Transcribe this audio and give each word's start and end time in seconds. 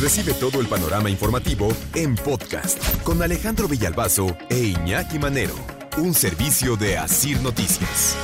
Recibe 0.00 0.34
todo 0.34 0.60
el 0.60 0.66
panorama 0.66 1.08
informativo 1.08 1.68
en 1.94 2.16
podcast 2.16 3.02
con 3.02 3.22
Alejandro 3.22 3.66
Villalbazo 3.66 4.36
e 4.50 4.58
Iñaki 4.58 5.18
Manero, 5.18 5.54
un 5.96 6.12
servicio 6.12 6.76
de 6.76 6.98
Asir 6.98 7.40
Noticias. 7.40 8.14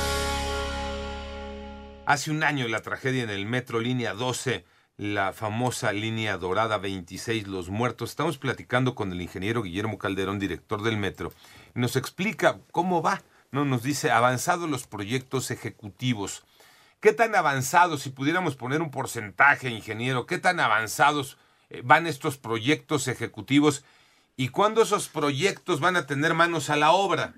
Hace 2.05 2.29
un 2.29 2.43
año 2.43 2.67
la 2.67 2.83
tragedia 2.83 3.23
en 3.23 3.31
el 3.31 3.47
metro 3.47 3.79
línea 3.79 4.13
12, 4.13 4.65
la 4.97 5.33
famosa 5.33 5.91
línea 5.93 6.37
dorada 6.37 6.77
26, 6.77 7.47
Los 7.47 7.69
Muertos. 7.69 8.11
Estamos 8.11 8.37
platicando 8.37 8.93
con 8.93 9.11
el 9.11 9.19
ingeniero 9.19 9.63
Guillermo 9.63 9.97
Calderón, 9.97 10.37
director 10.37 10.83
del 10.83 10.97
metro, 10.97 11.33
nos 11.73 11.95
explica 11.95 12.59
cómo 12.71 13.01
va. 13.01 13.23
No 13.49 13.65
nos 13.65 13.81
dice 13.81 14.11
avanzados 14.11 14.69
los 14.69 14.85
proyectos 14.85 15.49
ejecutivos. 15.49 16.45
¿Qué 16.99 17.13
tan 17.13 17.33
avanzados, 17.33 18.03
si 18.03 18.11
pudiéramos 18.11 18.55
poner 18.55 18.83
un 18.83 18.91
porcentaje, 18.91 19.69
ingeniero, 19.71 20.27
qué 20.27 20.37
tan 20.37 20.59
avanzados 20.59 21.39
van 21.83 22.07
estos 22.07 22.37
proyectos 22.37 23.07
ejecutivos 23.07 23.85
y 24.35 24.49
cuándo 24.49 24.81
esos 24.81 25.09
proyectos 25.09 25.79
van 25.79 25.95
a 25.95 26.05
tener 26.05 26.33
manos 26.33 26.69
a 26.69 26.75
la 26.75 26.91
obra. 26.91 27.33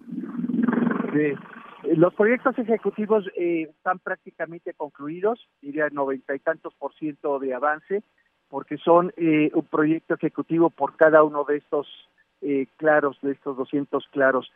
Los 1.84 2.14
proyectos 2.14 2.58
ejecutivos 2.58 3.26
eh, 3.38 3.70
están 3.70 4.00
prácticamente 4.00 4.74
concluidos, 4.74 5.48
diría 5.62 5.90
noventa 5.90 6.36
y 6.36 6.40
tantos 6.40 6.74
por 6.74 6.94
ciento 6.96 7.40
de 7.40 7.54
avance, 7.54 8.04
porque 8.50 8.78
son 8.78 9.14
eh, 9.18 9.52
un 9.54 9.66
proyecto 9.66 10.16
ejecutivo 10.16 10.70
por 10.70 10.96
cada 10.96 11.24
uno 11.24 11.44
de 11.44 11.58
estos 11.58 11.88
claros, 12.78 13.18
de 13.24 13.32
estos 13.32 13.58
200 13.58 14.08
claros. 14.12 14.52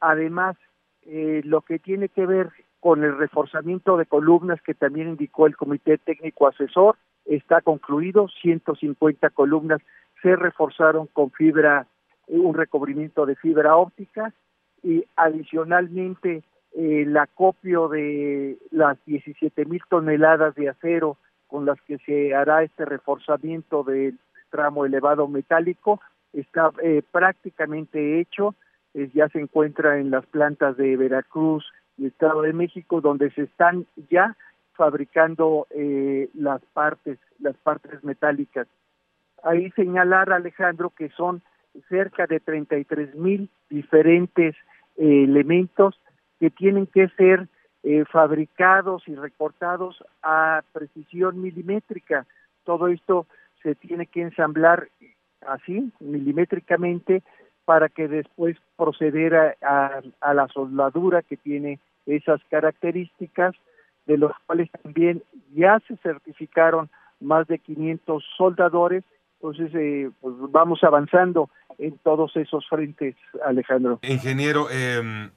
además, 0.00 0.56
lo 1.04 1.60
que 1.60 1.78
tiene 1.78 2.08
que 2.08 2.24
ver 2.24 2.50
con 2.80 3.04
el 3.04 3.16
reforzamiento 3.16 3.98
de 3.98 4.06
columnas 4.06 4.60
que 4.62 4.74
también 4.74 5.08
indicó 5.10 5.46
el 5.46 5.56
Comité 5.56 5.98
Técnico 5.98 6.48
Asesor, 6.48 6.96
está 7.30 7.60
concluido, 7.60 8.28
150 8.42 9.30
columnas 9.30 9.80
se 10.22 10.36
reforzaron 10.36 11.06
con 11.06 11.30
fibra, 11.30 11.86
un 12.28 12.54
recubrimiento 12.54 13.24
de 13.24 13.36
fibra 13.36 13.76
óptica 13.76 14.32
y 14.82 15.04
adicionalmente 15.16 16.42
el 16.76 17.16
acopio 17.16 17.88
de 17.88 18.58
las 18.70 18.98
17 19.06 19.64
mil 19.64 19.82
toneladas 19.88 20.54
de 20.54 20.68
acero 20.68 21.16
con 21.46 21.66
las 21.66 21.80
que 21.82 21.98
se 21.98 22.34
hará 22.34 22.62
este 22.62 22.84
reforzamiento 22.84 23.82
del 23.82 24.18
tramo 24.50 24.84
elevado 24.84 25.26
metálico 25.26 26.00
está 26.32 26.70
eh, 26.82 27.02
prácticamente 27.10 28.20
hecho, 28.20 28.54
eh, 28.94 29.10
ya 29.14 29.28
se 29.28 29.40
encuentra 29.40 29.98
en 29.98 30.10
las 30.10 30.26
plantas 30.26 30.76
de 30.76 30.96
Veracruz 30.96 31.64
y 31.98 32.06
Estado 32.06 32.42
de 32.42 32.52
México 32.52 33.00
donde 33.00 33.30
se 33.30 33.42
están 33.42 33.86
ya 34.10 34.36
fabricando 34.80 35.66
eh, 35.68 36.30
las 36.32 36.62
partes, 36.72 37.18
las 37.38 37.54
partes 37.58 38.02
metálicas. 38.02 38.66
Ahí 39.42 39.70
señalar, 39.72 40.32
Alejandro, 40.32 40.88
que 40.88 41.10
son 41.10 41.42
cerca 41.90 42.26
de 42.26 42.40
33 42.40 43.14
mil 43.14 43.50
diferentes 43.68 44.56
eh, 44.96 45.24
elementos 45.24 46.00
que 46.38 46.48
tienen 46.48 46.86
que 46.86 47.08
ser 47.08 47.46
eh, 47.82 48.06
fabricados 48.10 49.06
y 49.06 49.14
recortados 49.16 50.02
a 50.22 50.62
precisión 50.72 51.42
milimétrica. 51.42 52.24
Todo 52.64 52.88
esto 52.88 53.26
se 53.62 53.74
tiene 53.74 54.06
que 54.06 54.22
ensamblar 54.22 54.88
así, 55.46 55.92
milimétricamente, 56.00 57.22
para 57.66 57.90
que 57.90 58.08
después 58.08 58.56
proceder 58.78 59.58
a, 59.60 60.00
a 60.22 60.32
la 60.32 60.48
soldadura 60.48 61.20
que 61.20 61.36
tiene 61.36 61.78
esas 62.06 62.40
características 62.44 63.54
de 64.10 64.18
los 64.18 64.32
cuales 64.44 64.68
también 64.82 65.22
ya 65.54 65.78
se 65.86 65.96
certificaron 65.98 66.90
más 67.20 67.46
de 67.46 67.60
500 67.60 68.24
soldadores. 68.36 69.04
Entonces, 69.34 69.70
eh, 69.74 70.10
pues 70.20 70.34
vamos 70.50 70.82
avanzando 70.82 71.48
en 71.78 71.96
todos 71.98 72.34
esos 72.36 72.68
frentes, 72.68 73.14
Alejandro. 73.46 74.00
Ingeniero, 74.02 74.66
eh, 74.72 75.30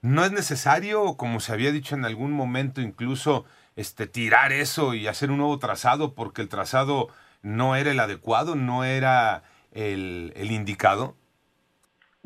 ¿no 0.00 0.24
es 0.24 0.32
necesario, 0.32 1.16
como 1.18 1.40
se 1.40 1.52
había 1.52 1.70
dicho 1.70 1.94
en 1.94 2.06
algún 2.06 2.32
momento, 2.32 2.80
incluso 2.80 3.44
este, 3.76 4.06
tirar 4.06 4.50
eso 4.52 4.94
y 4.94 5.06
hacer 5.06 5.30
un 5.30 5.36
nuevo 5.36 5.58
trazado 5.58 6.14
porque 6.14 6.40
el 6.40 6.48
trazado 6.48 7.08
no 7.42 7.76
era 7.76 7.90
el 7.90 8.00
adecuado, 8.00 8.54
no 8.54 8.82
era 8.82 9.42
el 9.72 10.50
indicado? 10.50 11.16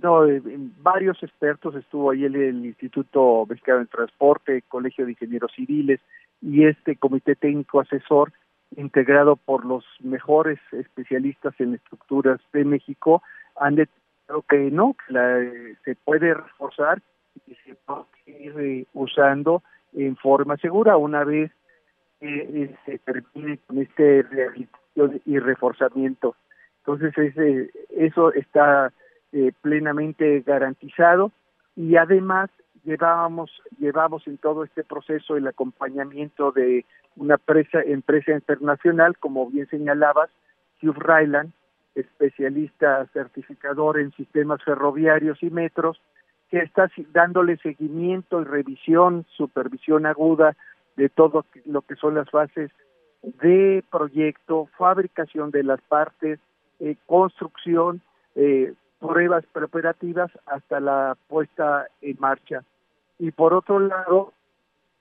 No, 0.02 0.26
eh, 0.26 0.42
varios 0.82 1.22
expertos, 1.22 1.76
estuvo 1.76 2.10
ahí 2.10 2.24
el, 2.24 2.34
el 2.34 2.66
Instituto 2.66 3.46
Mexicano 3.48 3.78
de 3.78 3.86
Transporte, 3.86 4.62
Colegio 4.66 5.04
de 5.04 5.12
Ingenieros 5.12 5.52
Civiles 5.54 6.00
y 6.40 6.64
este 6.66 6.96
comité 6.96 7.36
técnico 7.36 7.80
asesor 7.80 8.32
integrado 8.76 9.36
por 9.36 9.64
los 9.64 9.84
mejores 10.00 10.58
especialistas 10.72 11.54
en 11.60 11.74
estructuras 11.74 12.40
de 12.52 12.64
México 12.64 13.22
han 13.56 13.76
detectado 13.76 14.42
que 14.48 14.70
no, 14.72 14.94
que 14.94 15.12
la, 15.12 15.38
se 15.84 15.94
puede 15.94 16.34
reforzar 16.34 17.00
y 17.46 17.54
se 17.54 17.76
puede 17.86 18.04
ir 18.26 18.58
eh, 18.58 18.86
usando 18.94 19.62
en 19.92 20.16
forma 20.16 20.56
segura 20.56 20.96
una 20.96 21.22
vez 21.22 21.52
que 22.18 22.74
se 22.86 22.98
termine 22.98 23.58
con 23.66 23.78
este 23.78 24.22
rehabilitación 24.22 25.20
y 25.26 25.38
reforzamiento. 25.38 26.34
Entonces 26.78 27.16
ese, 27.16 27.70
eso 27.90 28.32
está 28.32 28.92
eh, 29.32 29.52
plenamente 29.60 30.40
garantizado. 30.40 31.32
Y 31.76 31.96
además 31.96 32.50
llevábamos 32.84 33.50
llevamos 33.78 34.26
en 34.26 34.38
todo 34.38 34.64
este 34.64 34.84
proceso 34.84 35.36
el 35.36 35.46
acompañamiento 35.46 36.52
de 36.52 36.84
una 37.16 37.34
empresa, 37.34 37.80
empresa 37.82 38.32
internacional 38.32 39.16
como 39.18 39.48
bien 39.48 39.68
señalabas 39.68 40.30
Hugh 40.82 40.98
Ryland 40.98 41.52
especialista 41.94 43.06
certificador 43.12 43.98
en 44.00 44.12
sistemas 44.12 44.62
ferroviarios 44.64 45.42
y 45.42 45.50
metros 45.50 46.00
que 46.50 46.58
está 46.58 46.90
dándole 47.12 47.56
seguimiento 47.58 48.40
y 48.40 48.44
revisión 48.44 49.26
supervisión 49.36 50.06
aguda 50.06 50.56
de 50.96 51.08
todo 51.08 51.44
lo 51.64 51.82
que 51.82 51.96
son 51.96 52.14
las 52.14 52.30
fases 52.30 52.70
de 53.22 53.84
proyecto 53.90 54.68
fabricación 54.76 55.50
de 55.50 55.62
las 55.62 55.80
partes 55.82 56.38
eh, 56.80 56.96
construcción 57.06 58.00
eh, 58.34 58.72
pruebas 59.02 59.44
preparativas 59.52 60.30
hasta 60.46 60.78
la 60.78 61.16
puesta 61.28 61.88
en 62.00 62.16
marcha. 62.20 62.62
Y 63.18 63.32
por 63.32 63.52
otro 63.52 63.80
lado, 63.80 64.32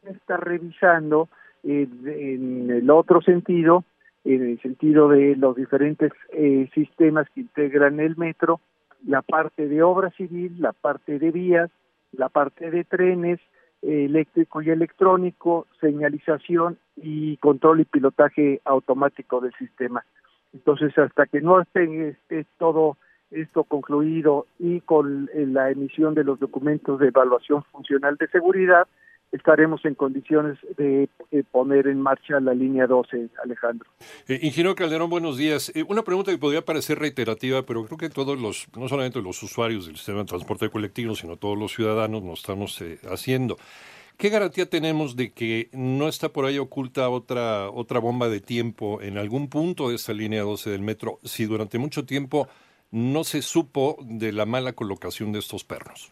está 0.03 0.37
revisando 0.37 1.29
eh, 1.63 1.87
en 2.05 2.71
el 2.71 2.89
otro 2.89 3.21
sentido, 3.21 3.83
en 4.25 4.43
el 4.43 4.61
sentido 4.61 5.09
de 5.09 5.35
los 5.35 5.55
diferentes 5.55 6.11
eh, 6.33 6.67
sistemas 6.73 7.27
que 7.33 7.41
integran 7.41 7.99
el 7.99 8.17
metro, 8.17 8.59
la 9.05 9.21
parte 9.21 9.67
de 9.67 9.83
obra 9.83 10.09
civil, 10.11 10.55
la 10.59 10.73
parte 10.73 11.19
de 11.19 11.31
vías, 11.31 11.69
la 12.11 12.29
parte 12.29 12.71
de 12.71 12.83
trenes, 12.83 13.39
eléctrico 13.81 14.61
y 14.61 14.69
electrónico, 14.69 15.65
señalización 15.79 16.77
y 16.97 17.37
control 17.37 17.81
y 17.81 17.85
pilotaje 17.85 18.61
automático 18.63 19.41
del 19.41 19.53
sistema. 19.53 20.05
Entonces, 20.53 20.95
hasta 20.97 21.25
que 21.25 21.41
no 21.41 21.61
esté, 21.61 22.09
esté 22.09 22.45
todo 22.59 22.97
esto 23.31 23.63
concluido 23.63 24.45
y 24.59 24.81
con 24.81 25.29
eh, 25.33 25.45
la 25.45 25.71
emisión 25.71 26.13
de 26.13 26.23
los 26.23 26.39
documentos 26.39 26.99
de 26.99 27.07
evaluación 27.07 27.63
funcional 27.71 28.17
de 28.17 28.27
seguridad, 28.27 28.87
estaremos 29.31 29.83
en 29.85 29.95
condiciones 29.95 30.57
de 30.77 31.07
eh, 31.31 31.43
poner 31.49 31.87
en 31.87 32.01
marcha 32.01 32.39
la 32.41 32.53
línea 32.53 32.85
12, 32.87 33.29
Alejandro. 33.43 33.89
Eh, 34.27 34.39
ingeniero 34.41 34.75
Calderón, 34.75 35.09
buenos 35.09 35.37
días. 35.37 35.71
una 35.87 36.03
pregunta 36.03 36.31
que 36.31 36.37
podría 36.37 36.63
parecer 36.63 36.99
reiterativa, 36.99 37.63
pero 37.63 37.85
creo 37.85 37.97
que 37.97 38.09
todos 38.09 38.39
los, 38.39 38.67
no 38.77 38.89
solamente 38.89 39.21
los 39.21 39.41
usuarios 39.41 39.87
del 39.87 39.95
sistema 39.95 40.19
de 40.19 40.25
transporte 40.25 40.69
colectivo, 40.69 41.15
sino 41.15 41.37
todos 41.37 41.57
los 41.57 41.73
ciudadanos 41.73 42.23
nos 42.23 42.39
estamos 42.39 42.83
haciendo. 43.09 43.57
¿Qué 44.17 44.29
garantía 44.29 44.69
tenemos 44.69 45.15
de 45.15 45.31
que 45.31 45.69
no 45.71 46.07
está 46.07 46.29
por 46.29 46.45
ahí 46.45 46.59
oculta 46.59 47.09
otra, 47.09 47.71
otra 47.71 47.99
bomba 47.99 48.29
de 48.29 48.39
tiempo 48.39 49.01
en 49.01 49.17
algún 49.17 49.49
punto 49.49 49.89
de 49.89 49.95
esta 49.95 50.13
línea 50.13 50.43
12 50.43 50.69
del 50.69 50.81
metro 50.81 51.17
si 51.23 51.45
durante 51.45 51.79
mucho 51.79 52.05
tiempo 52.05 52.47
no 52.91 53.23
se 53.23 53.41
supo 53.41 53.97
de 54.01 54.31
la 54.31 54.45
mala 54.45 54.73
colocación 54.73 55.31
de 55.31 55.39
estos 55.39 55.63
perros? 55.63 56.11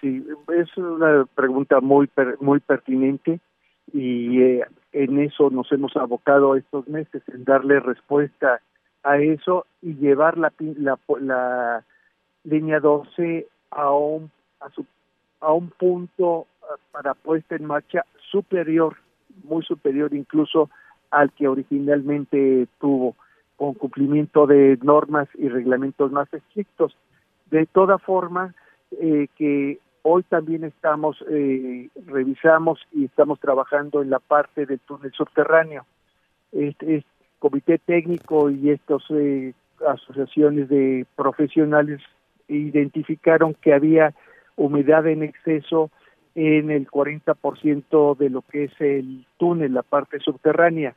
Sí, 0.00 0.24
es 0.56 0.76
una 0.76 1.26
pregunta 1.34 1.80
muy 1.80 2.08
muy 2.40 2.60
pertinente 2.60 3.40
y 3.92 4.40
eh, 4.40 4.64
en 4.92 5.20
eso 5.20 5.50
nos 5.50 5.70
hemos 5.72 5.96
abocado 5.96 6.56
estos 6.56 6.88
meses 6.88 7.22
en 7.28 7.44
darle 7.44 7.80
respuesta 7.80 8.60
a 9.02 9.18
eso 9.18 9.66
y 9.80 9.94
llevar 9.94 10.38
la 10.38 10.52
la, 10.58 10.98
la 11.20 11.84
línea 12.44 12.80
12 12.80 13.46
a 13.70 13.90
un 13.92 14.30
a, 14.60 14.70
su, 14.70 14.84
a 15.40 15.52
un 15.52 15.70
punto 15.70 16.46
para 16.90 17.14
puesta 17.14 17.56
en 17.56 17.64
marcha 17.64 18.04
superior, 18.30 18.96
muy 19.44 19.62
superior 19.62 20.14
incluso 20.14 20.70
al 21.10 21.32
que 21.32 21.48
originalmente 21.48 22.66
tuvo 22.80 23.16
con 23.62 23.74
cumplimiento 23.74 24.48
de 24.48 24.76
normas 24.82 25.28
y 25.38 25.48
reglamentos 25.48 26.10
más 26.10 26.26
estrictos. 26.34 26.96
De 27.48 27.64
toda 27.66 27.98
forma, 27.98 28.56
eh, 29.00 29.28
que 29.38 29.78
hoy 30.02 30.24
también 30.24 30.64
estamos, 30.64 31.24
eh, 31.30 31.88
revisamos 32.08 32.80
y 32.90 33.04
estamos 33.04 33.38
trabajando 33.38 34.02
en 34.02 34.10
la 34.10 34.18
parte 34.18 34.66
del 34.66 34.80
túnel 34.80 35.12
subterráneo. 35.12 35.86
Este, 36.50 37.04
comité 37.38 37.78
técnico 37.78 38.50
y 38.50 38.70
estas 38.70 39.04
eh, 39.10 39.54
asociaciones 39.86 40.68
de 40.68 41.06
profesionales 41.14 42.00
identificaron 42.48 43.54
que 43.54 43.74
había 43.74 44.12
humedad 44.56 45.06
en 45.06 45.22
exceso 45.22 45.92
en 46.34 46.72
el 46.72 46.88
40% 46.88 48.16
de 48.16 48.28
lo 48.28 48.42
que 48.42 48.64
es 48.64 48.72
el 48.80 49.24
túnel, 49.38 49.74
la 49.74 49.84
parte 49.84 50.18
subterránea. 50.18 50.96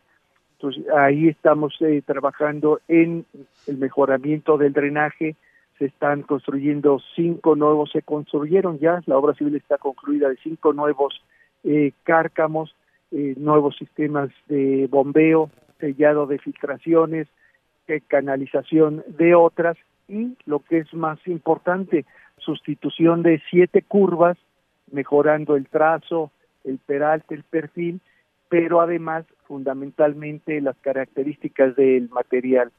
Ahí 0.96 1.28
estamos 1.28 1.76
eh, 1.82 2.02
trabajando 2.06 2.80
en 2.88 3.26
el 3.68 3.78
mejoramiento 3.78 4.58
del 4.58 4.74
drenaje. 4.74 5.36
Se 5.78 5.86
están 5.86 6.22
construyendo 6.22 7.00
cinco 7.16 7.56
nuevos, 7.56 7.92
se 7.92 8.02
construyeron 8.02 8.80
ya, 8.80 9.02
la 9.06 9.18
obra 9.18 9.34
civil 9.34 9.56
está 9.56 9.78
concluida 9.78 10.30
de 10.30 10.38
cinco 10.38 10.74
nuevos 10.74 11.22
eh, 11.64 11.92
cárcamos, 12.04 12.76
eh, 13.12 13.34
nuevos 13.38 13.76
sistemas 13.78 14.30
de 14.48 14.88
bombeo, 14.90 15.50
sellado 15.80 16.28
de 16.28 16.40
filtraciones, 16.40 17.28
canalización 18.08 19.04
de 19.08 19.36
otras 19.36 19.78
y 20.08 20.36
lo 20.46 20.60
que 20.60 20.80
es 20.80 20.94
más 20.94 21.20
importante, 21.28 22.06
sustitución 22.38 23.24
de 23.24 23.42
siete 23.50 23.82
curvas, 23.82 24.38
mejorando 24.92 25.56
el 25.56 25.68
trazo, 25.68 26.32
el 26.64 26.80
peralte, 26.80 27.36
el 27.36 27.44
perfil, 27.44 28.02
pero 28.50 28.82
además 28.82 29.26
fundamentalmente 29.48 30.62
las 30.62 30.78
características 30.78 31.76
del 31.76 32.10
material. 32.10 32.72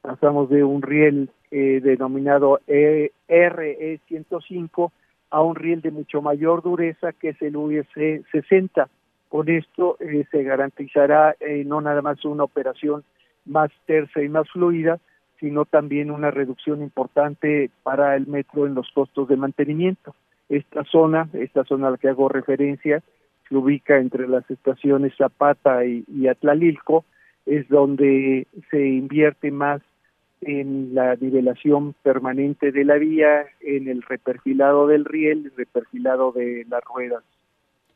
Pasamos 0.00 0.50
de 0.50 0.64
un 0.64 0.82
riel 0.82 1.30
eh, 1.50 1.80
denominado 1.82 2.60
e, 2.66 3.12
RE105 3.28 4.90
a 5.30 5.42
un 5.42 5.54
riel 5.54 5.80
de 5.80 5.90
mucho 5.90 6.22
mayor 6.22 6.62
dureza 6.62 7.12
que 7.12 7.30
es 7.30 7.42
el 7.42 7.56
US 7.56 7.86
60. 8.30 8.88
Con 9.28 9.48
esto 9.48 9.96
eh, 10.00 10.24
se 10.30 10.42
garantizará 10.42 11.34
eh, 11.40 11.64
no 11.64 11.80
nada 11.80 12.02
más 12.02 12.24
una 12.24 12.44
operación 12.44 13.04
más 13.44 13.70
tersa 13.86 14.22
y 14.22 14.28
más 14.28 14.48
fluida, 14.50 15.00
sino 15.40 15.64
también 15.64 16.10
una 16.10 16.30
reducción 16.30 16.82
importante 16.82 17.70
para 17.82 18.16
el 18.16 18.26
metro 18.26 18.66
en 18.66 18.74
los 18.74 18.90
costos 18.94 19.28
de 19.28 19.36
mantenimiento. 19.36 20.14
Esta 20.48 20.84
zona, 20.84 21.28
esta 21.32 21.64
zona 21.64 21.88
a 21.88 21.90
la 21.92 21.98
que 21.98 22.08
hago 22.08 22.28
referencia, 22.28 23.02
se 23.54 23.58
ubica 23.58 23.98
entre 23.98 24.26
las 24.26 24.48
estaciones 24.50 25.14
Zapata 25.16 25.84
y, 25.84 26.26
Atlalilco, 26.26 27.04
es 27.46 27.68
donde 27.68 28.48
se 28.70 28.86
invierte 28.86 29.50
más 29.52 29.80
en 30.40 30.94
la 30.94 31.14
nivelación 31.14 31.94
permanente 32.02 32.72
de 32.72 32.84
la 32.84 32.96
vía, 32.96 33.46
en 33.60 33.88
el 33.88 34.02
reperfilado 34.02 34.88
del 34.88 35.04
riel, 35.04 35.46
el 35.46 35.56
reperfilado 35.56 36.32
de 36.32 36.66
las 36.68 36.82
ruedas. 36.84 37.22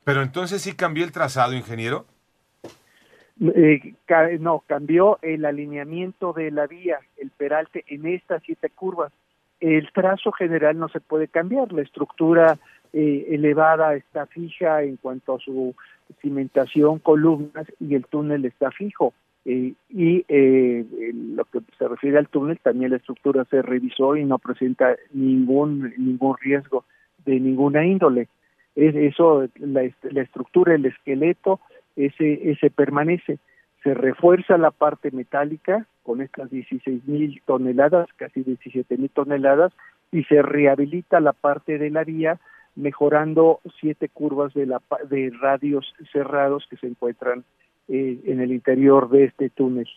Pero 0.05 0.23
entonces 0.23 0.63
sí 0.63 0.75
cambió 0.75 1.05
el 1.05 1.13
trazado, 1.13 1.55
ingeniero. 1.55 2.07
Eh, 3.41 3.95
no, 4.39 4.63
cambió 4.67 5.19
el 5.23 5.45
alineamiento 5.45 6.33
de 6.33 6.51
la 6.51 6.67
vía, 6.67 6.99
el 7.17 7.31
peralte 7.31 7.85
en 7.89 8.07
estas 8.07 8.43
siete 8.45 8.71
curvas. 8.71 9.13
El 9.61 9.91
trazo 9.93 10.31
general 10.31 10.79
no 10.79 10.89
se 10.89 11.01
puede 11.01 11.27
cambiar, 11.27 11.73
la 11.73 11.83
estructura 11.83 12.59
eh, 12.93 13.27
elevada 13.31 13.95
está 13.95 14.27
fija 14.27 14.83
en 14.83 14.97
cuanto 14.97 15.37
a 15.37 15.39
su 15.39 15.75
cimentación, 16.21 16.99
columnas 16.99 17.67
y 17.81 17.95
el 17.95 18.05
túnel 18.07 18.45
está 18.45 18.71
fijo. 18.71 19.13
Eh, 19.45 19.73
y 19.89 20.25
eh, 20.29 20.85
lo 21.35 21.45
que 21.47 21.61
se 21.79 21.89
refiere 21.89 22.19
al 22.19 22.29
túnel, 22.29 22.59
también 22.63 22.91
la 22.91 22.99
estructura 22.99 23.45
se 23.47 23.63
revisó 23.63 24.17
y 24.17 24.25
no 24.25 24.39
presenta 24.39 24.97
ningún 25.13 25.95
ningún 25.97 26.37
riesgo 26.41 26.85
de 27.25 27.41
ninguna 27.41 27.87
índole. 27.87 28.29
Es, 28.75 28.95
eso, 28.95 29.49
la, 29.57 29.89
la 30.11 30.23
estructura, 30.23 30.75
el 30.75 30.87
esqueleto, 30.87 31.61
ese, 31.97 32.51
ese 32.51 32.71
permanece. 32.71 33.39
Se 33.83 33.95
refuerza 33.95 34.59
la 34.59 34.71
parte 34.71 35.11
metálica 35.11 35.87
con 36.03 36.21
estas 36.21 36.51
16 36.51 37.07
mil 37.07 37.43
toneladas, 37.47 38.09
casi 38.17 38.43
17 38.43 38.97
mil 38.97 39.11
toneladas, 39.11 39.73
y 40.11 40.25
se 40.25 40.43
rehabilita 40.43 41.21
la 41.21 41.33
parte 41.33 41.79
de 41.79 41.91
la 41.91 42.05
vía 42.05 42.39
mejorando 42.79 43.61
siete 43.81 44.09
curvas 44.09 44.55
de, 44.55 44.67
la, 44.67 44.81
de 45.11 45.33
radios 45.41 45.93
cerrados 46.13 46.67
que 46.71 46.77
se 46.77 46.87
encuentran 46.87 47.45
eh, 47.89 48.21
en 48.25 48.41
el 48.41 48.53
interior 48.53 49.11
de 49.11 49.25
este 49.25 49.51
túnel. 49.51 49.89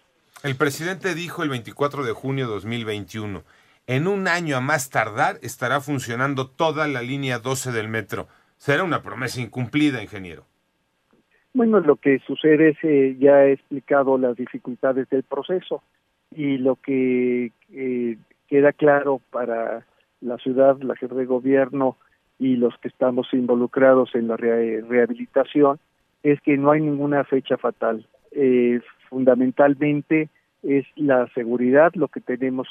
El 0.43 0.55
presidente 0.55 1.13
dijo 1.13 1.43
el 1.43 1.49
24 1.49 2.03
de 2.03 2.13
junio 2.13 2.47
de 2.47 2.53
2021, 2.53 3.43
en 3.85 4.07
un 4.07 4.27
año 4.27 4.57
a 4.57 4.61
más 4.61 4.89
tardar 4.89 5.37
estará 5.43 5.79
funcionando 5.79 6.47
toda 6.47 6.87
la 6.87 7.01
línea 7.01 7.37
12 7.37 7.71
del 7.71 7.87
metro. 7.87 8.27
Será 8.57 8.83
una 8.83 9.03
promesa 9.03 9.41
incumplida, 9.41 10.01
ingeniero. 10.01 10.45
Bueno, 11.53 11.79
lo 11.81 11.97
que 11.97 12.19
sucede 12.25 12.69
es, 12.69 12.77
eh, 12.83 13.15
ya 13.19 13.43
he 13.43 13.53
explicado 13.53 14.17
las 14.17 14.35
dificultades 14.37 15.07
del 15.09 15.23
proceso 15.23 15.83
y 16.31 16.57
lo 16.57 16.77
que 16.77 17.51
eh, 17.73 18.17
queda 18.47 18.71
claro 18.71 19.21
para 19.29 19.85
la 20.21 20.37
ciudad, 20.37 20.79
la 20.81 20.95
jefe 20.95 21.13
de 21.13 21.25
gobierno 21.25 21.97
y 22.41 22.55
los 22.55 22.75
que 22.79 22.87
estamos 22.87 23.27
involucrados 23.33 24.15
en 24.15 24.27
la 24.27 24.35
rehabilitación 24.35 25.77
es 26.23 26.41
que 26.41 26.57
no 26.57 26.71
hay 26.71 26.81
ninguna 26.81 27.23
fecha 27.23 27.55
fatal. 27.55 28.03
Eh, 28.31 28.81
fundamentalmente 29.09 30.27
es 30.63 30.87
la 30.95 31.27
seguridad 31.35 31.91
lo 31.93 32.07
que 32.07 32.19
tenemos 32.19 32.67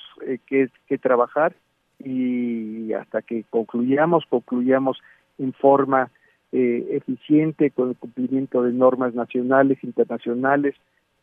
que, 0.47 0.71
que 0.89 0.99
trabajar 0.99 1.55
y 2.01 2.93
hasta 2.95 3.23
que 3.23 3.45
concluyamos, 3.49 4.25
concluyamos 4.29 4.99
en 5.39 5.53
forma 5.53 6.11
eh, 6.51 6.89
eficiente 6.91 7.71
con 7.71 7.91
el 7.91 7.97
cumplimiento 7.97 8.65
de 8.65 8.73
normas 8.73 9.15
nacionales, 9.15 9.85
internacionales 9.85 10.75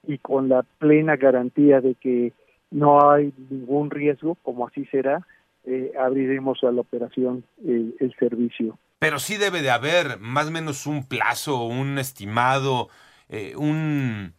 y 0.08 0.20
con 0.20 0.48
la 0.48 0.64
plena 0.80 1.18
garantía 1.18 1.82
de 1.82 1.96
que 1.96 2.32
no 2.72 3.12
hay 3.12 3.34
ningún 3.50 3.90
riesgo, 3.90 4.36
como 4.42 4.66
así 4.66 4.86
será, 4.86 5.28
eh, 5.68 5.92
abriremos 6.00 6.64
a 6.64 6.72
la 6.72 6.82
operación 6.82 7.44
el 7.64 8.16
servicio. 8.18 8.80
Pero 9.00 9.20
sí 9.20 9.38
debe 9.38 9.62
de 9.62 9.70
haber 9.70 10.18
más 10.20 10.48
o 10.48 10.52
menos 10.52 10.88
un 10.88 11.08
plazo, 11.08 11.64
un 11.66 12.00
estimado, 12.00 12.90
eh, 13.30 13.54
un, 13.56 14.34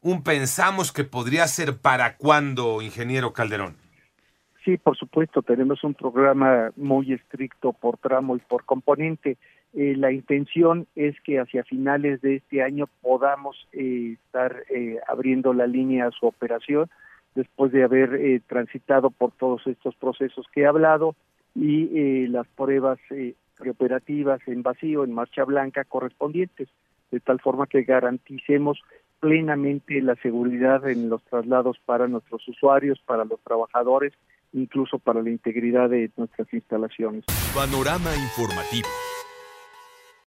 un 0.00 0.22
pensamos 0.22 0.92
que 0.92 1.04
podría 1.04 1.46
ser 1.46 1.76
para 1.76 2.16
cuándo, 2.16 2.80
ingeniero 2.80 3.32
Calderón. 3.32 3.76
Sí, 4.64 4.78
por 4.78 4.96
supuesto, 4.96 5.42
tenemos 5.42 5.82
un 5.84 5.94
programa 5.94 6.70
muy 6.76 7.12
estricto 7.12 7.72
por 7.72 7.98
tramo 7.98 8.36
y 8.36 8.38
por 8.38 8.64
componente. 8.64 9.36
Eh, 9.74 9.94
la 9.96 10.12
intención 10.12 10.86
es 10.94 11.20
que 11.22 11.40
hacia 11.40 11.64
finales 11.64 12.20
de 12.20 12.36
este 12.36 12.62
año 12.62 12.88
podamos 13.02 13.68
eh, 13.72 14.16
estar 14.24 14.64
eh, 14.70 14.98
abriendo 15.08 15.52
la 15.52 15.66
línea 15.66 16.06
a 16.06 16.10
su 16.12 16.26
operación 16.26 16.88
después 17.34 17.72
de 17.72 17.84
haber 17.84 18.40
transitado 18.46 19.10
por 19.10 19.32
todos 19.32 19.66
estos 19.66 19.94
procesos 19.96 20.46
que 20.52 20.62
he 20.62 20.66
hablado 20.66 21.14
y 21.54 22.26
las 22.28 22.46
pruebas 22.48 22.98
operativas 23.70 24.40
en 24.46 24.62
vacío, 24.62 25.04
en 25.04 25.12
marcha 25.12 25.44
blanca 25.44 25.84
correspondientes, 25.84 26.68
de 27.10 27.20
tal 27.20 27.40
forma 27.40 27.66
que 27.66 27.82
garanticemos 27.82 28.80
plenamente 29.20 30.00
la 30.02 30.16
seguridad 30.16 30.88
en 30.88 31.08
los 31.08 31.22
traslados 31.24 31.78
para 31.84 32.08
nuestros 32.08 32.46
usuarios, 32.48 33.00
para 33.06 33.24
los 33.24 33.40
trabajadores, 33.40 34.12
incluso 34.52 34.98
para 34.98 35.22
la 35.22 35.30
integridad 35.30 35.90
de 35.90 36.10
nuestras 36.16 36.52
instalaciones. 36.52 37.24
Panorama 37.54 38.10
informativo. 38.16 38.88